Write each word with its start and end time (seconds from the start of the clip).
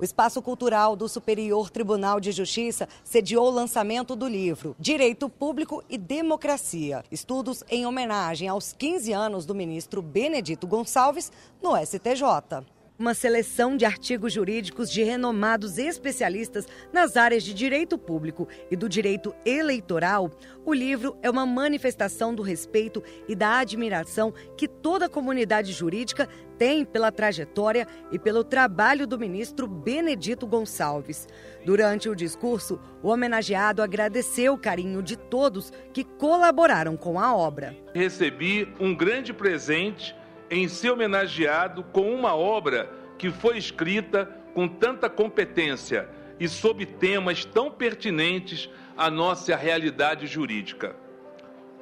O 0.00 0.04
Espaço 0.04 0.40
Cultural 0.40 0.96
do 0.96 1.06
Superior 1.06 1.68
Tribunal 1.68 2.20
de 2.20 2.32
Justiça 2.32 2.88
sediou 3.04 3.48
o 3.48 3.50
lançamento 3.50 4.16
do 4.16 4.26
livro 4.26 4.74
Direito 4.78 5.28
Público 5.28 5.84
e 5.90 5.98
Democracia. 5.98 7.04
Estudos 7.10 7.62
em 7.68 7.84
homenagem 7.84 8.48
aos 8.48 8.72
15 8.72 9.12
anos 9.12 9.44
do 9.44 9.54
ministro 9.54 10.00
Benedito 10.00 10.66
Gonçalves 10.66 11.30
no 11.62 11.76
STJ 11.76 12.64
uma 13.00 13.14
seleção 13.14 13.78
de 13.78 13.86
artigos 13.86 14.30
jurídicos 14.30 14.92
de 14.92 15.02
renomados 15.02 15.78
especialistas 15.78 16.68
nas 16.92 17.16
áreas 17.16 17.42
de 17.42 17.54
direito 17.54 17.96
público 17.96 18.46
e 18.70 18.76
do 18.76 18.90
direito 18.90 19.34
eleitoral, 19.42 20.30
o 20.66 20.74
livro 20.74 21.16
é 21.22 21.30
uma 21.30 21.46
manifestação 21.46 22.34
do 22.34 22.42
respeito 22.42 23.02
e 23.26 23.34
da 23.34 23.58
admiração 23.58 24.34
que 24.54 24.68
toda 24.68 25.06
a 25.06 25.08
comunidade 25.08 25.72
jurídica 25.72 26.28
tem 26.58 26.84
pela 26.84 27.10
trajetória 27.10 27.88
e 28.12 28.18
pelo 28.18 28.44
trabalho 28.44 29.06
do 29.06 29.18
ministro 29.18 29.66
Benedito 29.66 30.46
Gonçalves. 30.46 31.26
Durante 31.64 32.06
o 32.06 32.14
discurso, 32.14 32.78
o 33.02 33.08
homenageado 33.08 33.82
agradeceu 33.82 34.52
o 34.52 34.58
carinho 34.58 35.02
de 35.02 35.16
todos 35.16 35.72
que 35.94 36.04
colaboraram 36.04 36.98
com 36.98 37.18
a 37.18 37.34
obra. 37.34 37.74
Recebi 37.94 38.68
um 38.78 38.94
grande 38.94 39.32
presente 39.32 40.14
em 40.50 40.68
ser 40.68 40.90
homenageado 40.90 41.82
com 41.84 42.12
uma 42.12 42.34
obra 42.34 42.99
que 43.20 43.30
foi 43.30 43.58
escrita 43.58 44.24
com 44.54 44.66
tanta 44.66 45.10
competência 45.10 46.08
e 46.40 46.48
sob 46.48 46.86
temas 46.86 47.44
tão 47.44 47.70
pertinentes 47.70 48.70
à 48.96 49.10
nossa 49.10 49.54
realidade 49.54 50.26
jurídica. 50.26 50.96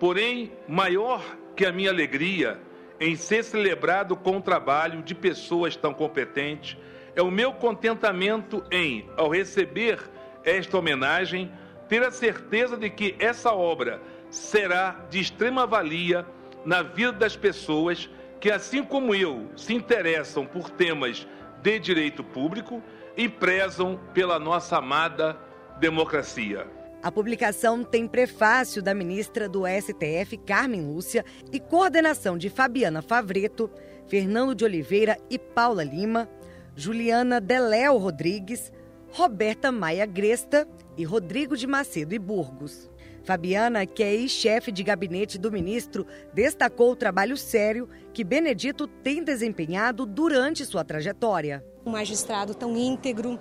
Porém, 0.00 0.50
maior 0.66 1.22
que 1.54 1.64
a 1.64 1.70
minha 1.70 1.90
alegria 1.90 2.60
em 2.98 3.14
ser 3.14 3.44
celebrado 3.44 4.16
com 4.16 4.38
o 4.38 4.42
trabalho 4.42 5.00
de 5.00 5.14
pessoas 5.14 5.76
tão 5.76 5.94
competentes 5.94 6.76
é 7.14 7.22
o 7.22 7.30
meu 7.30 7.52
contentamento 7.52 8.64
em, 8.68 9.08
ao 9.16 9.28
receber 9.28 10.00
esta 10.42 10.76
homenagem, 10.76 11.52
ter 11.88 12.02
a 12.02 12.10
certeza 12.10 12.76
de 12.76 12.90
que 12.90 13.14
essa 13.20 13.52
obra 13.52 14.02
será 14.28 15.06
de 15.08 15.20
extrema 15.20 15.68
valia 15.68 16.26
na 16.64 16.82
vida 16.82 17.12
das 17.12 17.36
pessoas 17.36 18.10
que, 18.40 18.50
assim 18.50 18.82
como 18.82 19.14
eu, 19.14 19.48
se 19.56 19.74
interessam 19.74 20.46
por 20.46 20.70
temas 20.70 21.26
de 21.62 21.78
direito 21.78 22.22
público 22.22 22.82
e 23.16 23.28
prezam 23.28 23.98
pela 24.14 24.38
nossa 24.38 24.78
amada 24.78 25.36
democracia. 25.80 26.66
A 27.02 27.12
publicação 27.12 27.84
tem 27.84 28.08
prefácio 28.08 28.82
da 28.82 28.92
ministra 28.92 29.48
do 29.48 29.62
STF, 29.66 30.36
Carmen 30.38 30.82
Lúcia, 30.82 31.24
e 31.52 31.60
coordenação 31.60 32.36
de 32.36 32.50
Fabiana 32.50 33.02
Favreto, 33.02 33.70
Fernando 34.08 34.54
de 34.54 34.64
Oliveira 34.64 35.16
e 35.30 35.38
Paula 35.38 35.84
Lima, 35.84 36.28
Juliana 36.74 37.40
Deléo 37.40 37.96
Rodrigues, 37.96 38.72
Roberta 39.10 39.70
Maia 39.70 40.06
Gresta 40.06 40.66
e 40.96 41.04
Rodrigo 41.04 41.56
de 41.56 41.66
Macedo 41.66 42.14
e 42.14 42.18
Burgos. 42.18 42.90
Fabiana, 43.28 43.84
que 43.84 44.02
é 44.02 44.14
ex-chefe 44.14 44.72
de 44.72 44.82
gabinete 44.82 45.36
do 45.36 45.52
ministro, 45.52 46.06
destacou 46.32 46.92
o 46.92 46.96
trabalho 46.96 47.36
sério 47.36 47.86
que 48.14 48.24
Benedito 48.24 48.86
tem 48.86 49.22
desempenhado 49.22 50.06
durante 50.06 50.64
sua 50.64 50.82
trajetória. 50.82 51.62
Um 51.84 51.90
magistrado 51.90 52.54
tão 52.54 52.74
íntegro, 52.74 53.38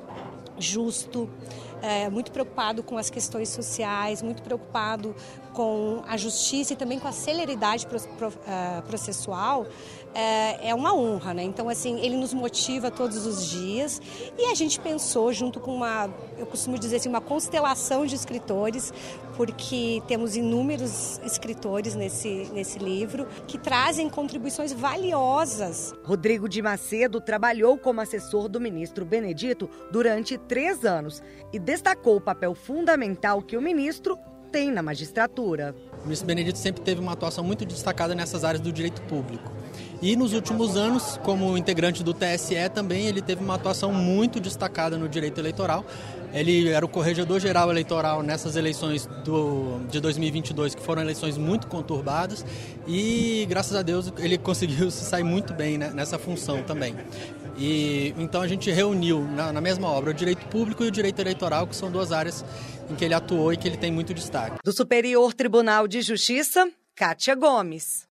justo, 0.59 1.29
é, 1.81 2.09
muito 2.09 2.31
preocupado 2.31 2.83
com 2.83 2.97
as 2.97 3.09
questões 3.09 3.49
sociais, 3.49 4.21
muito 4.21 4.41
preocupado 4.41 5.15
com 5.53 6.03
a 6.07 6.15
justiça 6.17 6.73
e 6.73 6.75
também 6.75 6.99
com 6.99 7.07
a 7.07 7.11
celeridade 7.11 7.87
é, 8.47 8.81
processual, 8.81 9.65
é, 10.13 10.69
é 10.69 10.75
uma 10.75 10.95
honra, 10.95 11.33
né? 11.33 11.43
Então, 11.43 11.69
assim, 11.69 11.99
ele 11.99 12.15
nos 12.15 12.33
motiva 12.33 12.89
todos 12.89 13.25
os 13.25 13.49
dias 13.49 14.01
e 14.37 14.45
a 14.45 14.55
gente 14.55 14.79
pensou 14.79 15.31
junto 15.31 15.59
com 15.59 15.75
uma, 15.75 16.09
eu 16.37 16.45
costumo 16.45 16.77
dizer 16.77 16.97
assim, 16.97 17.09
uma 17.09 17.21
constelação 17.21 18.05
de 18.05 18.15
escritores, 18.15 18.93
porque 19.35 20.01
temos 20.07 20.35
inúmeros 20.35 21.19
escritores 21.23 21.93
nesse, 21.93 22.49
nesse 22.51 22.79
livro 22.79 23.27
que 23.47 23.57
trazem 23.59 24.09
contribuições 24.09 24.73
valiosas. 24.73 25.93
Rodrigo 26.03 26.49
de 26.49 26.61
Macedo 26.61 27.21
trabalhou 27.21 27.77
como 27.77 28.01
assessor 28.01 28.49
do 28.49 28.59
ministro 28.59 29.05
Benedito 29.05 29.69
durante 29.91 30.37
três 30.37 30.83
anos 30.83 31.21
e 31.53 31.59
destacou 31.67 32.15
o 32.15 32.21
papel 32.21 32.55
fundamental 32.55 33.41
que 33.41 33.57
o 33.57 33.61
ministro 33.61 34.17
tem 34.53 34.71
na 34.71 34.81
magistratura. 34.81 35.75
O 35.99 36.03
ministro 36.05 36.25
Benedito 36.25 36.57
sempre 36.57 36.81
teve 36.81 37.01
uma 37.01 37.11
atuação 37.11 37.43
muito 37.43 37.65
destacada 37.65 38.15
nessas 38.15 38.45
áreas 38.45 38.61
do 38.61 38.71
direito 38.71 39.01
público. 39.01 39.51
E 40.01 40.15
nos 40.15 40.31
últimos 40.31 40.77
anos, 40.77 41.19
como 41.23 41.57
integrante 41.57 42.05
do 42.05 42.13
TSE 42.13 42.69
também, 42.73 43.07
ele 43.07 43.21
teve 43.21 43.43
uma 43.43 43.55
atuação 43.55 43.91
muito 43.91 44.39
destacada 44.39 44.97
no 44.97 45.09
direito 45.09 45.41
eleitoral. 45.41 45.83
Ele 46.33 46.69
era 46.69 46.85
o 46.85 46.89
corregedor-geral 46.89 47.69
eleitoral 47.69 48.23
nessas 48.23 48.55
eleições 48.55 49.05
do, 49.25 49.79
de 49.89 49.99
2022, 49.99 50.73
que 50.73 50.81
foram 50.81 51.01
eleições 51.01 51.37
muito 51.37 51.67
conturbadas, 51.67 52.45
e 52.87 53.45
graças 53.49 53.75
a 53.75 53.81
Deus 53.81 54.13
ele 54.19 54.37
conseguiu 54.39 54.89
se 54.89 55.03
sair 55.03 55.23
muito 55.23 55.53
bem 55.53 55.77
né, 55.77 55.91
nessa 55.93 56.17
função 56.17 56.63
também. 56.63 56.95
E 57.57 58.13
então 58.17 58.41
a 58.41 58.47
gente 58.47 58.69
reuniu 58.69 59.21
na, 59.21 59.51
na 59.51 59.61
mesma 59.61 59.87
obra 59.87 60.11
o 60.11 60.13
direito 60.13 60.45
público 60.47 60.83
e 60.83 60.87
o 60.87 60.91
direito 60.91 61.19
eleitoral, 61.19 61.65
que 61.65 61.75
são 61.75 61.89
duas 61.91 62.11
áreas 62.11 62.45
em 62.89 62.95
que 62.95 63.03
ele 63.03 63.13
atuou 63.13 63.51
e 63.51 63.57
que 63.57 63.67
ele 63.67 63.77
tem 63.77 63.91
muito 63.91 64.13
destaque. 64.13 64.57
Do 64.63 64.71
Superior 64.71 65.33
Tribunal 65.33 65.87
de 65.87 66.01
Justiça, 66.01 66.69
Kátia 66.95 67.35
Gomes. 67.35 68.05